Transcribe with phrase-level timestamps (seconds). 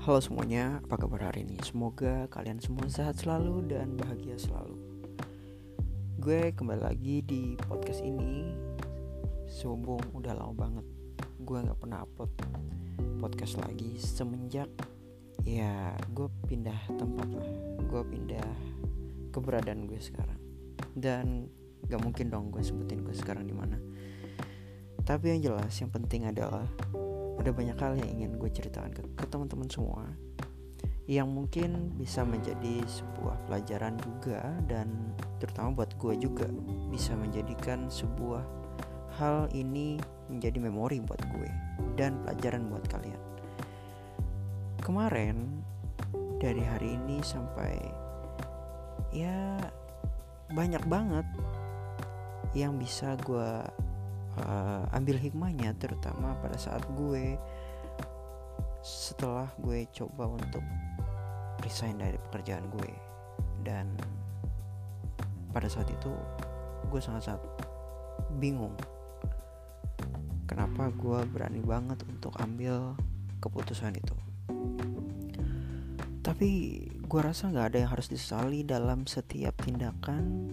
[0.00, 1.60] Halo semuanya, apa kabar hari ini?
[1.60, 4.80] Semoga kalian semua sehat selalu dan bahagia selalu.
[6.16, 8.48] Gue kembali lagi di podcast ini.
[9.44, 10.86] Sehubung udah lama banget
[11.44, 12.32] gue nggak pernah upload
[13.20, 14.72] podcast lagi semenjak
[15.44, 17.50] ya gue pindah tempat lah.
[17.84, 18.48] Gue pindah
[19.36, 20.40] keberadaan gue sekarang.
[20.96, 21.44] Dan
[21.92, 23.76] gak mungkin dong gue sebutin gue sekarang di mana.
[25.04, 26.64] Tapi yang jelas, yang penting adalah
[27.40, 30.04] ada banyak hal yang ingin gue ceritakan ke, ke teman-teman semua
[31.10, 36.46] yang mungkin bisa menjadi sebuah pelajaran juga dan terutama buat gue juga
[36.92, 38.44] bisa menjadikan sebuah
[39.18, 39.98] hal ini
[40.30, 41.50] menjadi memori buat gue
[41.98, 43.20] dan pelajaran buat kalian.
[44.78, 45.64] Kemarin
[46.38, 47.74] dari hari ini sampai
[49.10, 49.58] ya
[50.54, 51.26] banyak banget
[52.54, 53.50] yang bisa gue
[54.38, 57.34] uh, ambil hikmahnya terutama pada saat gue
[58.80, 60.64] setelah gue coba untuk
[61.64, 62.92] resign dari pekerjaan gue.
[63.60, 63.92] Dan
[65.52, 66.12] pada saat itu
[66.88, 67.42] gue sangat-sangat
[68.40, 68.72] bingung.
[70.48, 72.96] Kenapa gue berani banget untuk ambil
[73.38, 74.16] keputusan itu?
[76.20, 76.48] Tapi
[76.86, 80.46] gue rasa nggak ada yang harus disesali dalam setiap tindakan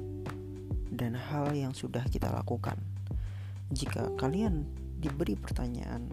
[0.89, 2.81] dan hal yang sudah kita lakukan
[3.71, 6.11] jika kalian diberi pertanyaan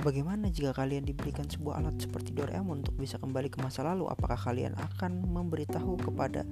[0.00, 4.08] Bagaimana jika kalian diberikan sebuah alat seperti Doraemon untuk bisa kembali ke masa lalu?
[4.08, 6.48] Apakah kalian akan memberitahu kepada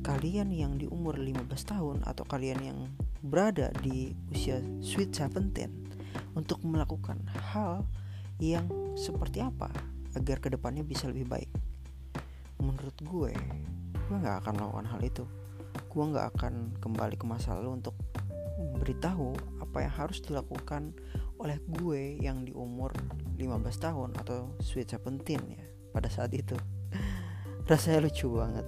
[0.00, 2.78] kalian yang di umur 15 tahun atau kalian yang
[3.20, 5.68] berada di usia sweet 17
[6.40, 7.20] untuk melakukan
[7.52, 7.84] hal
[8.40, 8.64] yang
[8.96, 9.68] seperti apa
[10.16, 11.52] agar ke depannya bisa lebih baik?
[12.64, 13.32] Menurut gue,
[14.08, 15.24] gue gak akan melakukan hal itu.
[15.92, 17.92] Gue gak akan kembali ke masa lalu untuk
[18.86, 19.34] memberitahu
[19.66, 20.94] apa yang harus dilakukan
[21.42, 22.94] oleh gue yang di umur
[23.34, 25.26] 15 tahun atau sweet 17
[25.58, 26.54] ya pada saat itu.
[27.66, 28.62] Rasanya lucu banget.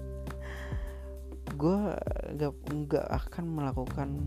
[1.54, 1.94] Gue
[2.34, 2.50] gak,
[2.90, 4.26] gak akan melakukan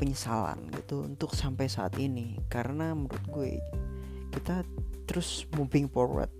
[0.00, 3.60] penyesalan gitu untuk sampai saat ini karena menurut gue
[4.32, 4.64] kita
[5.04, 6.32] terus moving forward.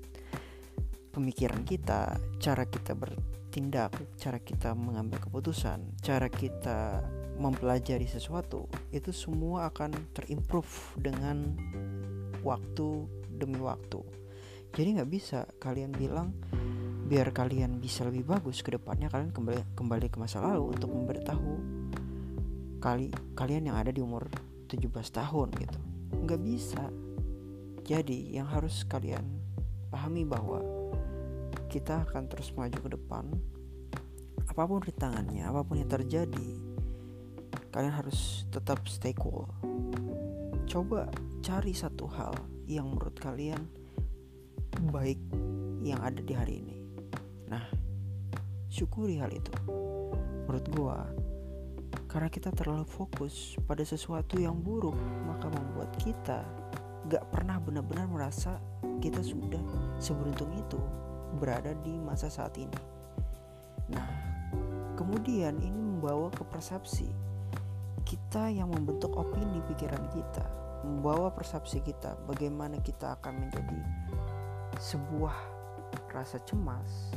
[1.13, 7.05] Pemikiran kita cara kita bertindak cara kita mengambil keputusan cara kita
[7.39, 11.59] mempelajari sesuatu itu semua akan terimprove dengan
[12.47, 14.01] waktu demi waktu.
[14.75, 16.35] Jadi nggak bisa kalian bilang
[17.05, 21.53] biar kalian bisa lebih bagus ke depannya kalian kembali kembali ke masa lalu untuk memberitahu
[22.81, 24.25] kali kalian yang ada di umur
[24.73, 25.79] 17 tahun gitu.
[26.25, 26.85] Nggak bisa.
[27.85, 29.25] Jadi yang harus kalian
[29.93, 30.65] pahami bahwa
[31.69, 33.25] kita akan terus maju ke depan.
[34.49, 36.64] Apa pun rintangannya apa pun yang terjadi
[37.75, 39.51] kalian harus tetap stay cool.
[40.71, 41.11] Coba
[41.43, 42.31] cari satu hal
[42.71, 43.67] yang menurut kalian
[44.95, 45.19] baik
[45.83, 46.79] yang ada di hari ini.
[47.51, 47.67] Nah
[48.71, 49.51] syukuri hal itu.
[50.47, 50.99] Menurut gua
[52.07, 54.95] karena kita terlalu fokus pada sesuatu yang buruk
[55.27, 56.47] maka membuat kita
[57.11, 58.63] gak pernah benar-benar merasa
[59.03, 59.59] kita sudah
[59.99, 60.79] seberuntung itu
[61.43, 62.79] berada di masa saat ini.
[63.91, 64.07] Nah
[64.95, 67.34] kemudian ini membawa ke persepsi
[68.35, 70.43] kita yang membentuk opini pikiran kita,
[70.83, 73.79] membawa persepsi kita, bagaimana kita akan menjadi
[74.83, 75.39] sebuah
[76.11, 77.15] rasa cemas,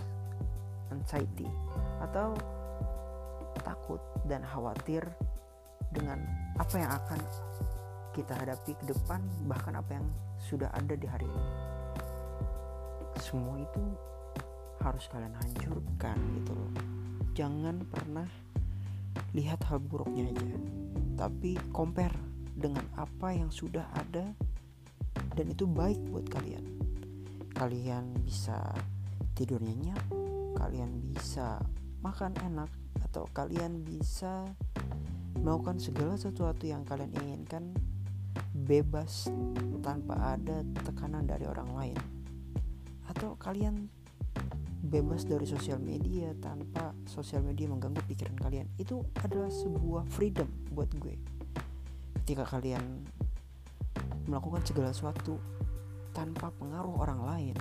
[0.93, 1.49] anxiety,
[2.05, 2.37] atau
[3.65, 3.97] takut
[4.29, 5.01] dan khawatir
[5.89, 6.21] dengan
[6.61, 7.17] apa yang akan
[8.13, 9.17] kita hadapi ke depan,
[9.49, 10.05] bahkan apa yang
[10.37, 11.49] sudah ada di hari ini.
[13.25, 13.81] Semua itu
[14.85, 16.71] harus kalian hancurkan gitu loh.
[17.33, 18.29] Jangan pernah
[19.33, 20.77] lihat hal buruknya aja
[21.17, 22.13] tapi compare
[22.53, 24.31] dengan apa yang sudah ada
[25.33, 26.63] dan itu baik buat kalian.
[27.57, 28.61] Kalian bisa
[29.33, 30.01] tidur nyenyak
[30.57, 31.61] kalian bisa
[32.01, 32.69] makan enak
[33.05, 34.49] atau kalian bisa
[35.37, 37.69] melakukan segala sesuatu yang kalian inginkan
[38.57, 39.29] bebas
[39.85, 41.99] tanpa ada tekanan dari orang lain.
[43.05, 43.93] Atau kalian
[44.87, 48.71] bebas dari sosial media tanpa sosial media mengganggu pikiran kalian.
[48.79, 51.19] Itu adalah sebuah freedom buat gue.
[52.23, 53.03] Ketika kalian
[54.27, 55.39] melakukan segala sesuatu
[56.15, 57.57] tanpa pengaruh orang lain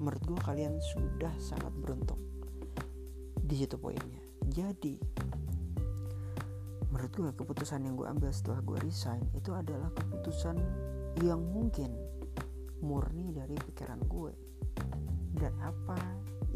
[0.00, 2.18] menurut gue kalian sudah sangat beruntung.
[3.36, 4.22] Di situ poinnya.
[4.48, 4.96] Jadi
[6.88, 10.56] menurut gue keputusan yang gue ambil setelah gue resign itu adalah keputusan
[11.20, 11.92] yang mungkin
[12.80, 14.32] murni dari pikiran gue.
[15.38, 15.98] Dan apa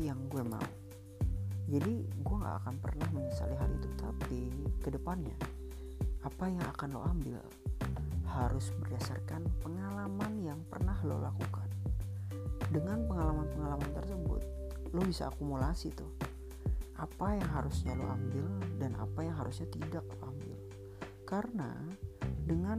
[0.03, 0.69] yang gue mau.
[1.71, 3.89] Jadi gue gak akan pernah menyesali hal itu.
[3.97, 4.41] Tapi
[4.83, 5.35] ke depannya
[6.23, 7.43] apa yang akan lo ambil
[8.31, 11.69] harus berdasarkan pengalaman yang pernah lo lakukan.
[12.73, 14.43] Dengan pengalaman-pengalaman tersebut
[14.93, 16.13] lo bisa akumulasi tuh.
[16.99, 18.47] Apa yang harusnya lo ambil
[18.79, 20.57] dan apa yang harusnya tidak lo ambil.
[21.27, 21.71] Karena
[22.43, 22.79] dengan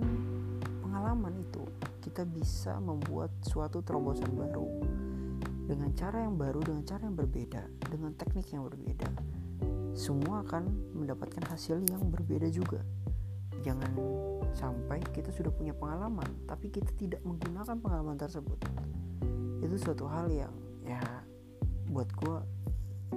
[0.84, 1.64] pengalaman itu
[2.04, 4.68] kita bisa membuat suatu terobosan baru
[5.63, 9.07] dengan cara yang baru dengan cara yang berbeda dengan teknik yang berbeda
[9.94, 10.65] semua akan
[10.98, 12.81] mendapatkan hasil yang berbeda juga.
[13.62, 13.94] Jangan
[14.57, 18.57] sampai kita sudah punya pengalaman tapi kita tidak menggunakan pengalaman tersebut.
[19.62, 21.00] Itu suatu hal yang ya
[21.94, 22.38] buat gue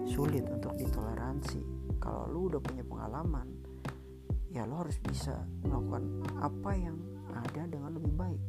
[0.05, 1.65] sulit untuk ditoleransi.
[1.99, 3.49] Kalau lu udah punya pengalaman
[4.53, 5.35] ya lo harus bisa
[5.65, 6.97] melakukan apa yang
[7.33, 8.43] ada dengan lebih baik.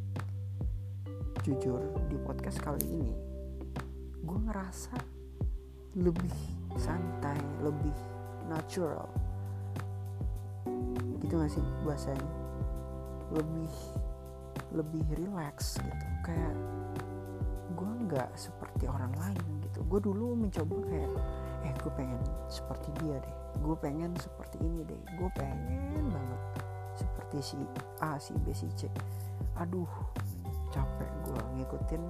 [1.47, 1.79] Jujur
[2.11, 3.26] di podcast kali ini
[4.27, 4.95] gue ngerasa
[5.95, 6.35] lebih
[6.75, 7.95] santai lebih
[8.51, 9.07] natural.
[11.24, 12.29] Gitu gak sih bahasanya?
[13.31, 13.71] Lebih
[14.75, 16.06] lebih relax gitu.
[16.27, 16.56] Kayak
[17.77, 19.79] gue nggak seperti orang lain gitu.
[19.88, 21.12] Gue dulu mencoba kayak
[21.63, 22.19] eh gue pengen
[22.51, 23.35] seperti dia deh.
[23.63, 25.01] Gue pengen seperti ini deh.
[25.15, 26.41] Gue pengen banget
[27.00, 27.57] seperti si
[28.03, 28.91] A si B si C.
[29.56, 29.88] Aduh
[30.75, 32.03] capek gue ngikutin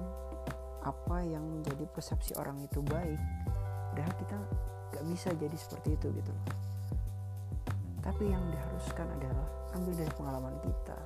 [0.86, 3.18] apa yang menjadi persepsi orang itu baik
[3.92, 4.38] padahal kita
[4.94, 6.34] gak bisa jadi seperti itu gitu
[8.08, 9.46] tapi yang diharuskan adalah
[9.76, 10.98] ambil dari pengalaman kita.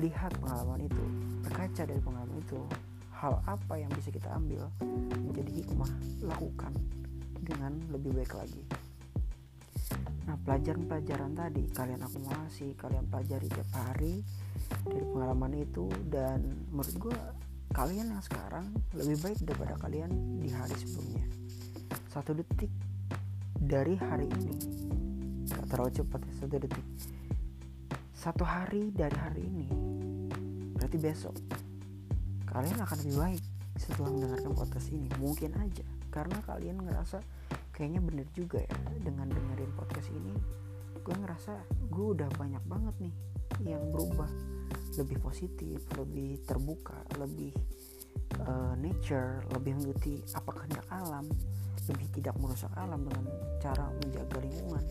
[0.00, 1.04] Lihat pengalaman itu
[1.44, 2.58] berkaca dari pengalaman itu
[3.12, 4.72] hal apa yang bisa kita ambil
[5.20, 5.92] menjadi hikmah
[6.24, 6.72] lakukan
[7.44, 8.64] dengan lebih baik lagi.
[10.24, 14.24] Nah pelajaran-pelajaran tadi kalian akumulasi kalian pelajari tiap hari
[14.88, 16.40] dari pengalaman itu dan
[16.72, 17.18] menurut gue
[17.72, 21.24] kalian yang sekarang lebih baik daripada kalian di hari sebelumnya.
[22.12, 22.68] Satu detik
[23.56, 24.54] dari hari ini.
[25.48, 26.86] Gak terlalu cepat ya satu detik.
[28.12, 29.68] Satu hari dari hari ini
[30.78, 31.34] berarti besok
[32.46, 33.42] kalian akan lebih baik
[33.80, 35.08] setelah mendengarkan podcast ini.
[35.16, 37.24] Mungkin aja karena kalian ngerasa
[37.72, 40.36] kayaknya bener juga ya dengan dengerin podcast ini
[41.02, 41.56] gue ngerasa
[41.90, 43.14] gue udah banyak banget nih
[43.74, 44.28] yang berubah
[44.98, 47.52] lebih positif lebih terbuka lebih
[48.44, 51.26] uh, nature lebih mengikuti apa kehendak alam
[51.90, 53.24] lebih tidak merusak alam dengan
[53.58, 54.84] cara menjaga lingkungan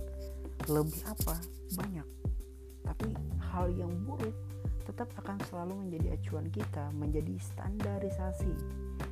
[0.70, 1.36] lebih apa?
[1.74, 2.08] Banyak.
[2.86, 3.10] Tapi
[3.50, 4.36] hal yang buruk
[4.86, 8.54] tetap akan selalu menjadi acuan kita menjadi standarisasi.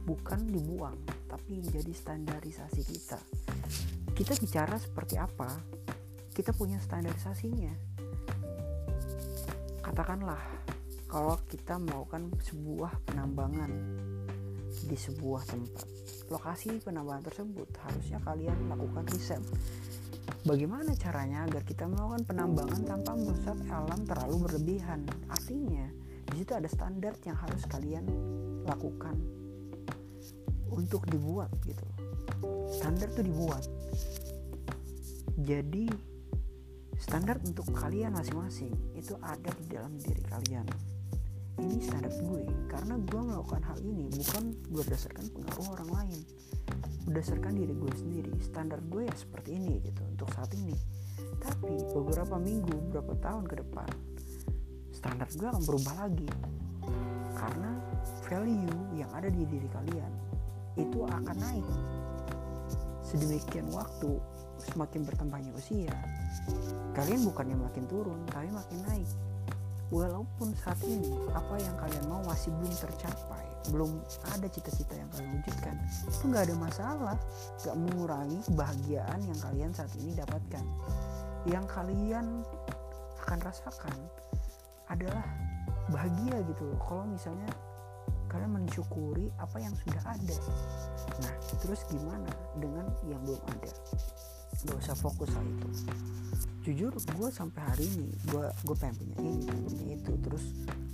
[0.06, 0.98] Bukan dibuang
[1.30, 3.20] tapi menjadi standarisasi kita.
[4.14, 5.50] Kita bicara seperti apa
[6.34, 7.74] kita punya standarisasinya.
[9.82, 10.59] Katakanlah
[11.10, 13.74] kalau kita melakukan sebuah penambangan
[14.86, 15.86] di sebuah tempat
[16.30, 19.42] lokasi penambangan tersebut harusnya kalian lakukan riset.
[20.46, 25.02] Bagaimana caranya agar kita melakukan penambangan tanpa merusak alam terlalu berlebihan?
[25.26, 25.90] Artinya
[26.30, 28.06] di situ ada standar yang harus kalian
[28.70, 29.18] lakukan
[30.70, 31.86] untuk dibuat gitu.
[32.70, 33.66] Standar tuh dibuat.
[35.42, 35.90] Jadi
[37.02, 40.68] standar untuk kalian masing-masing itu ada di dalam diri kalian
[41.62, 46.20] ini standar gue karena gue melakukan hal ini bukan berdasarkan pengaruh orang lain.
[47.08, 50.76] Berdasarkan diri gue sendiri standar gue ya seperti ini gitu untuk saat ini.
[51.40, 53.90] Tapi beberapa minggu beberapa tahun ke depan
[54.94, 56.30] standar gue akan berubah lagi.
[57.36, 57.72] Karena
[58.28, 60.12] value yang ada di diri kalian
[60.76, 61.68] itu akan naik.
[63.04, 64.20] Sedemikian waktu
[64.60, 65.96] semakin bertambahnya usia
[66.94, 69.10] kalian bukannya makin turun tapi makin naik
[69.90, 75.32] walaupun saat ini apa yang kalian mau masih belum tercapai belum ada cita-cita yang kalian
[75.36, 75.76] wujudkan
[76.08, 77.18] itu nggak ada masalah.
[77.60, 80.66] Nggak mengurangi kebahagiaan yang kalian saat ini dapatkan.
[81.48, 82.26] Yang kalian
[83.28, 83.98] akan rasakan
[84.90, 85.26] adalah
[85.92, 86.80] bahagia gitu loh.
[86.88, 87.52] Kalau misalnya
[88.30, 90.38] kalian mensyukuri apa yang sudah ada.
[91.22, 93.72] Nah terus gimana dengan yang belum ada
[94.68, 95.70] gak usah fokus hal itu.
[96.68, 100.12] Jujur gue sampai hari ini gue gue pengen punya ini pengen punya itu.
[100.20, 100.44] Terus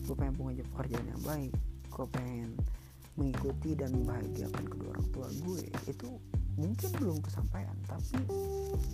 [0.05, 1.53] gue pengen punya pekerjaan yang baik.
[1.89, 2.49] Gue pengen
[3.15, 5.63] mengikuti dan membahagiakan kedua orang tua gue.
[5.89, 6.21] Itu
[6.55, 8.15] mungkin belum kesampaian tapi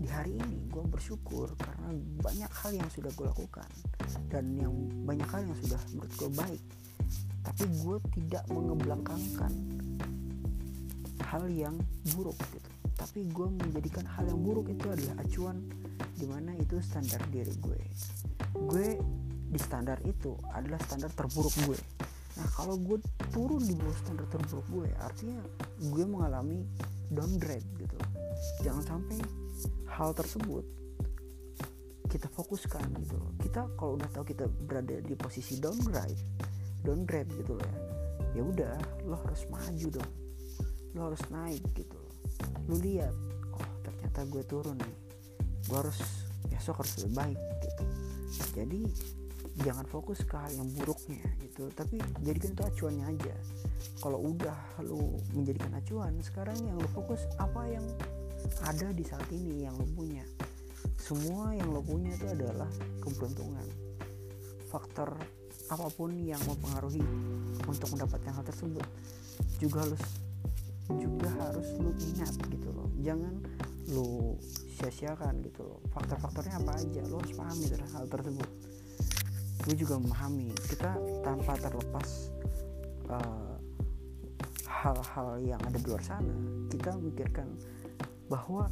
[0.01, 3.69] di hari ini gue bersyukur karena banyak hal yang sudah gue lakukan.
[4.31, 4.73] Dan yang
[5.03, 6.63] banyak hal yang sudah menurut gue baik.
[7.41, 9.51] Tapi gue tidak mengebelakangkan
[11.27, 11.75] hal yang
[12.15, 12.70] buruk gitu
[13.01, 15.57] tapi gue menjadikan hal yang buruk itu adalah acuan
[16.13, 17.81] di mana itu standar diri gue.
[18.53, 19.01] Gue
[19.49, 21.79] di standar itu adalah standar terburuk gue.
[22.37, 23.01] Nah kalau gue
[23.33, 25.41] turun di bawah standar terburuk gue artinya
[25.81, 26.61] gue mengalami
[27.09, 27.97] downgrade gitu.
[28.61, 29.17] Jangan sampai
[29.97, 30.65] hal tersebut
[32.11, 36.19] kita fokuskan gitu kita kalau udah tahu kita berada di posisi downgrade
[36.83, 37.79] downgrade gitu loh ya
[38.35, 38.75] ya udah
[39.07, 40.11] lo harus maju dong.
[40.91, 42.00] Lo harus naik gitu
[42.67, 43.13] lo lihat.
[43.55, 44.95] Oh ternyata gue turun nih.
[45.69, 45.99] Gue harus
[46.49, 47.83] besok harus lebih baik gitu.
[48.57, 48.81] Jadi
[49.61, 51.69] jangan fokus ke hal yang buruknya gitu.
[51.73, 53.35] Tapi jadikan itu acuannya aja.
[54.01, 57.85] Kalau udah lo menjadikan acuan sekarang yang lo fokus apa yang
[58.65, 60.25] ada di saat ini yang lo punya?
[60.97, 62.69] Semua yang lo punya itu adalah
[63.05, 63.65] keberuntungan.
[64.71, 65.13] Faktor
[65.71, 67.03] apa pun yang mempengaruhi
[67.63, 68.85] untuk mendapatkan hal tersebut.
[69.61, 70.01] Juga harus
[70.97, 72.89] juga harus lo ingat gitu loh.
[73.03, 73.33] Jangan
[73.91, 74.35] lo
[74.79, 75.79] sia-siakan gitu loh.
[75.91, 78.49] Faktor-faktornya apa aja lo harus pahami hal tersebut.
[79.61, 82.33] Gue juga memahami kita tanpa terlepas
[83.11, 83.55] uh,
[84.81, 86.33] hal-hal yang ada di luar sana
[86.73, 87.45] kita memikirkan
[88.25, 88.65] bahwa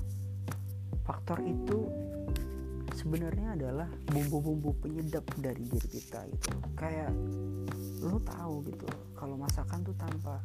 [1.06, 1.86] faktor itu
[2.98, 7.14] sebenarnya adalah bumbu-bumbu penyedap dari diri kita gitu kayak
[8.02, 10.42] lo tahu gitu kalau masakan tuh tanpa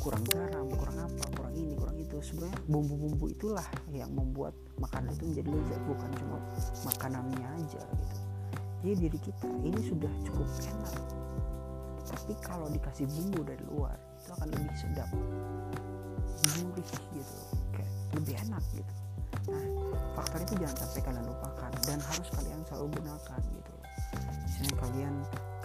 [0.00, 2.16] kurang garam kurang apa kurang ini kurang itu.
[2.20, 6.38] Sebenarnya bumbu-bumbu itulah yang membuat makanan itu menjadi lezat bukan cuma
[6.84, 8.16] makanannya aja gitu.
[8.84, 10.94] Jadi diri kita ini sudah cukup enak.
[12.04, 15.08] Tapi kalau dikasih bumbu dari luar itu akan lebih sedap
[16.44, 17.38] gurih gitu.
[17.72, 18.94] Kayak lebih enak gitu.
[19.48, 19.64] Nah
[20.14, 23.74] faktor itu jangan sampai kalian lupakan dan harus kalian selalu gunakan gitu.
[24.44, 25.14] Misalnya kalian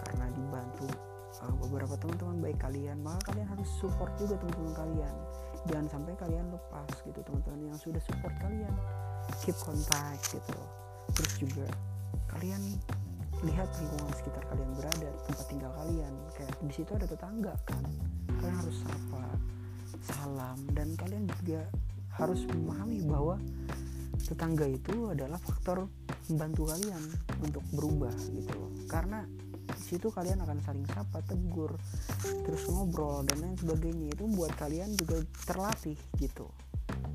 [0.00, 0.88] karena dibantu
[1.38, 5.14] uh, beberapa teman-teman baik kalian maka kalian harus support juga teman-teman kalian.
[5.68, 8.74] Jangan sampai kalian lepas gitu teman-teman yang sudah support kalian.
[9.44, 10.58] Keep contact gitu.
[11.14, 11.66] Terus juga
[12.34, 12.62] kalian
[13.40, 16.12] lihat lingkungan sekitar kalian berada tempat tinggal kalian.
[16.34, 17.84] Kayak di situ ada tetangga kan.
[18.40, 19.24] Kalian harus sapa
[20.00, 21.68] salam dan kalian juga
[22.16, 23.36] harus memahami bahwa
[24.20, 25.88] tetangga itu adalah faktor
[26.30, 27.02] membantu kalian
[27.42, 28.70] untuk berubah gitu loh.
[28.86, 29.24] Karena
[29.80, 31.74] situ kalian akan saling sapa tegur
[32.44, 34.12] terus ngobrol dan lain sebagainya.
[34.14, 36.46] Itu buat kalian juga terlatih gitu.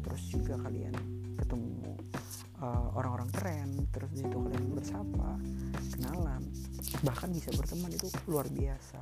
[0.03, 0.93] Terus juga kalian
[1.39, 1.95] ketemu
[2.62, 5.29] uh, orang-orang keren terus di situ kalian bersapa
[5.95, 6.41] kenalan
[7.03, 9.00] bahkan bisa berteman itu luar biasa.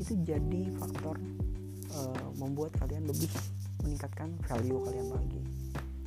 [0.00, 1.16] Itu jadi faktor
[1.92, 3.30] uh, membuat kalian lebih
[3.84, 5.42] meningkatkan value kalian lagi.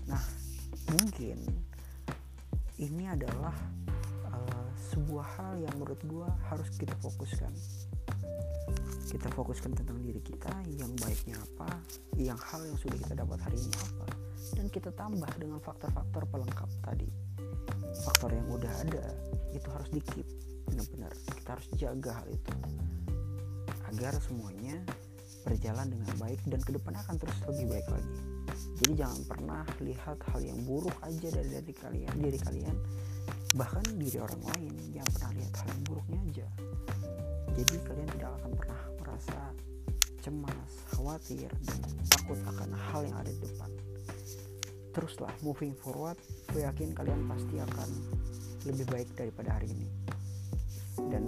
[0.10, 0.24] Nah
[0.90, 1.38] mungkin
[2.80, 3.54] ini adalah
[5.00, 7.56] sebuah hal yang menurut gue harus kita fokuskan.
[9.08, 11.80] Kita fokuskan tentang diri kita yang baiknya apa
[12.20, 14.12] yang hal yang sudah kita dapat hari ini apa.
[14.60, 17.08] Dan kita tambah dengan faktor-faktor pelengkap tadi.
[18.04, 19.16] Faktor yang udah ada
[19.56, 20.28] itu harus di keep
[20.68, 21.16] benar-benar.
[21.32, 22.54] Kita harus jaga hal itu.
[23.96, 24.84] Agar semuanya
[25.48, 28.20] berjalan dengan baik dan ke depan akan terus lebih baik lagi.
[28.84, 32.76] Jadi jangan pernah lihat hal yang buruk aja dari diri kalian diri kalian
[33.58, 36.48] bahkan diri orang lain jangan pernah lihat hal yang buruknya aja.
[37.58, 39.40] Jadi kalian tidak akan pernah merasa
[40.22, 41.80] cemas khawatir dan
[42.14, 43.72] takut akan hal yang ada di depan.
[44.94, 46.18] Teruslah moving forward
[46.54, 47.90] gue yakin kalian pasti akan
[48.70, 49.90] lebih baik daripada hari ini.
[51.00, 51.26] Dan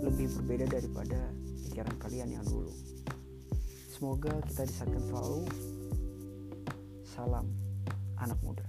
[0.00, 1.20] lebih berbeda daripada
[1.66, 2.72] pikiran kalian yang dulu.
[3.92, 5.42] Semoga kita disatukan selalu.
[7.02, 7.50] Salam
[8.22, 8.67] anak muda